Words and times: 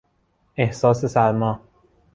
احساس 0.55 1.05
سرما 1.05 1.59